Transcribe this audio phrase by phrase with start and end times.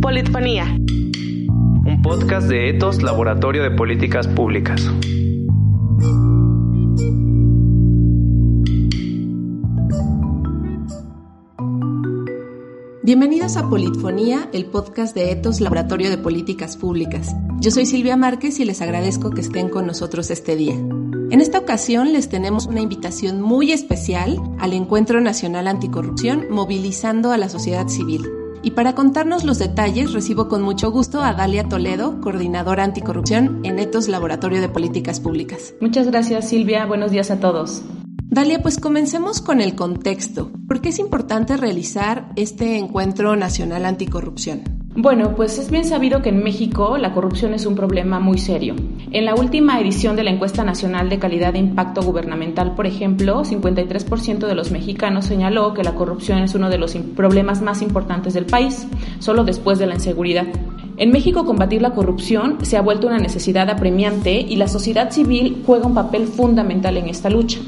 [0.00, 0.76] Politfonía.
[1.84, 4.90] Un podcast de Etos Laboratorio de Políticas Públicas.
[13.04, 17.34] Bienvenidos a Politfonía, el podcast de Etos Laboratorio de Políticas Públicas.
[17.58, 20.74] Yo soy Silvia Márquez y les agradezco que estén con nosotros este día.
[20.74, 27.38] En esta ocasión les tenemos una invitación muy especial al Encuentro Nacional Anticorrupción movilizando a
[27.38, 28.24] la sociedad civil.
[28.62, 33.80] Y para contarnos los detalles recibo con mucho gusto a Dalia Toledo, coordinadora anticorrupción en
[33.80, 35.74] Etos Laboratorio de Políticas Públicas.
[35.80, 37.82] Muchas gracias Silvia, buenos días a todos.
[38.32, 40.50] Dalia, pues comencemos con el contexto.
[40.66, 44.62] ¿Por qué es importante realizar este encuentro nacional anticorrupción?
[44.96, 48.74] Bueno, pues es bien sabido que en México la corrupción es un problema muy serio.
[49.10, 53.44] En la última edición de la encuesta nacional de calidad de impacto gubernamental, por ejemplo,
[53.44, 58.32] 53% de los mexicanos señaló que la corrupción es uno de los problemas más importantes
[58.32, 58.86] del país,
[59.18, 60.46] solo después de la inseguridad.
[60.96, 65.62] En México combatir la corrupción se ha vuelto una necesidad apremiante y la sociedad civil
[65.66, 67.60] juega un papel fundamental en esta lucha.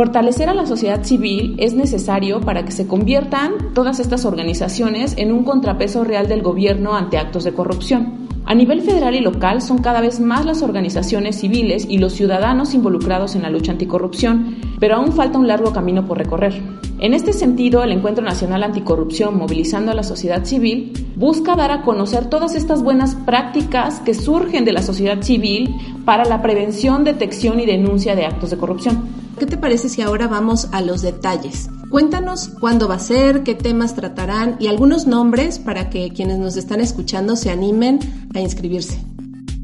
[0.00, 5.30] Fortalecer a la sociedad civil es necesario para que se conviertan todas estas organizaciones en
[5.30, 8.26] un contrapeso real del gobierno ante actos de corrupción.
[8.46, 12.72] A nivel federal y local son cada vez más las organizaciones civiles y los ciudadanos
[12.72, 16.62] involucrados en la lucha anticorrupción, pero aún falta un largo camino por recorrer.
[16.98, 21.82] En este sentido, el Encuentro Nacional Anticorrupción, movilizando a la sociedad civil, busca dar a
[21.82, 27.60] conocer todas estas buenas prácticas que surgen de la sociedad civil para la prevención, detección
[27.60, 29.19] y denuncia de actos de corrupción.
[29.40, 31.70] ¿Qué te parece si ahora vamos a los detalles?
[31.88, 36.58] Cuéntanos cuándo va a ser, qué temas tratarán y algunos nombres para que quienes nos
[36.58, 38.00] están escuchando se animen
[38.34, 39.00] a inscribirse.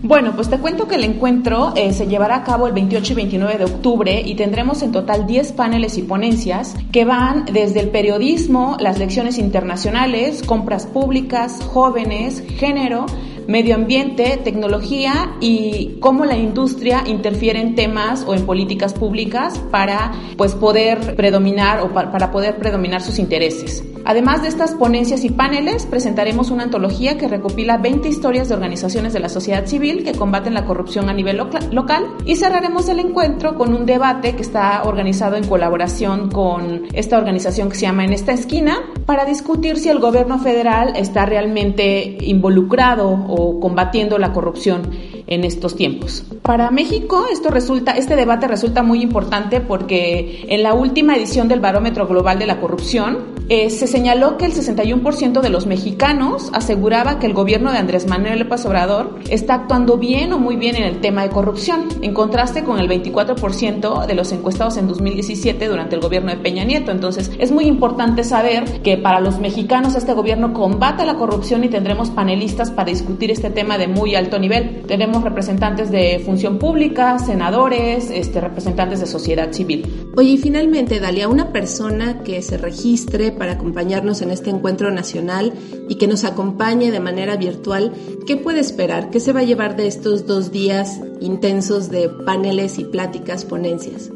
[0.03, 3.17] Bueno, pues te cuento que el encuentro eh, se llevará a cabo el 28 y
[3.17, 7.91] 29 de octubre y tendremos en total 10 paneles y ponencias que van desde el
[7.91, 13.05] periodismo, las lecciones internacionales, compras públicas, jóvenes, género,
[13.47, 20.13] medio ambiente, tecnología y cómo la industria interfiere en temas o en políticas públicas para
[20.37, 23.85] pues poder predominar o para poder predominar sus intereses.
[24.09, 29.13] Además de estas ponencias y paneles, presentaremos una antología que recopila 20 historias de organizaciones
[29.13, 31.39] de la sociedad civil que combaten la corrupción a nivel
[31.73, 32.07] local.
[32.25, 37.69] Y cerraremos el encuentro con un debate que está organizado en colaboración con esta organización
[37.69, 43.11] que se llama En esta esquina para discutir si el gobierno federal está realmente involucrado
[43.11, 46.25] o combatiendo la corrupción en estos tiempos.
[46.43, 51.61] Para México esto resulta, este debate resulta muy importante porque en la última edición del
[51.61, 57.19] Barómetro Global de la Corrupción eh, se señaló que el 61% de los mexicanos aseguraba
[57.19, 60.85] que el gobierno de Andrés Manuel López Obrador está actuando bien o muy bien en
[60.85, 65.95] el tema de corrupción, en contraste con el 24% de los encuestados en 2017 durante
[65.95, 66.91] el gobierno de Peña Nieto.
[66.91, 71.69] Entonces es muy importante saber que para los mexicanos este gobierno combate la corrupción y
[71.69, 74.83] tendremos panelistas para discutir este tema de muy alto nivel.
[74.87, 80.11] Tenemos representantes de función pública, senadores, este, representantes de sociedad civil.
[80.17, 85.53] Oye, y finalmente, Dalia, una persona que se registre para acompañarnos en este encuentro nacional
[85.89, 87.93] y que nos acompañe de manera virtual,
[88.27, 89.11] ¿qué puede esperar?
[89.11, 94.11] ¿Qué se va a llevar de estos dos días intensos de paneles y pláticas, ponencias?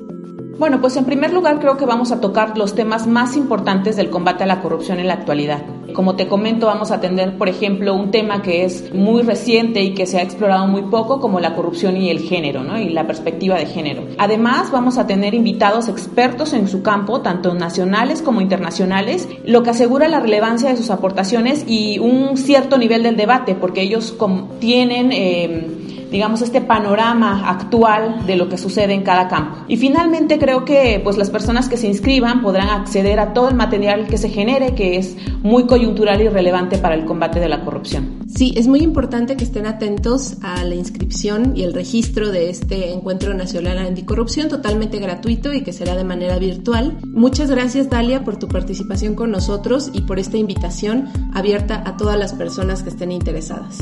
[0.59, 4.11] Bueno, pues en primer lugar creo que vamos a tocar los temas más importantes del
[4.11, 5.63] combate a la corrupción en la actualidad.
[6.01, 9.93] Como te comento, vamos a atender, por ejemplo, un tema que es muy reciente y
[9.93, 12.79] que se ha explorado muy poco, como la corrupción y el género, ¿no?
[12.79, 14.05] Y la perspectiva de género.
[14.17, 19.69] Además, vamos a tener invitados expertos en su campo, tanto nacionales como internacionales, lo que
[19.69, 24.17] asegura la relevancia de sus aportaciones y un cierto nivel del debate, porque ellos
[24.59, 25.13] tienen...
[25.13, 25.80] Eh,
[26.11, 29.65] digamos, este panorama actual de lo que sucede en cada campo.
[29.69, 33.55] Y finalmente creo que pues las personas que se inscriban podrán acceder a todo el
[33.55, 37.65] material que se genere, que es muy coyuntural y relevante para el combate de la
[37.65, 38.21] corrupción.
[38.29, 42.93] Sí, es muy importante que estén atentos a la inscripción y el registro de este
[42.93, 46.99] Encuentro Nacional Anticorrupción, totalmente gratuito y que será de manera virtual.
[47.05, 52.19] Muchas gracias, Dalia, por tu participación con nosotros y por esta invitación abierta a todas
[52.19, 53.79] las personas que estén interesadas.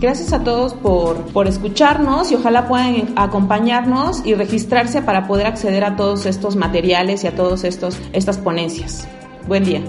[0.00, 5.84] Gracias a todos por, por escucharnos y ojalá puedan acompañarnos y registrarse para poder acceder
[5.84, 9.06] a todos estos materiales y a todas estas ponencias.
[9.46, 9.82] Buen día.